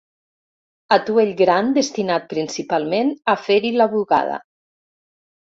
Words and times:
Atuell 0.95 1.33
gran 1.41 1.69
destinat 1.75 2.25
principalment 2.31 3.13
a 3.35 3.37
fer-hi 3.45 3.73
la 3.83 3.89
bugada. 3.95 4.41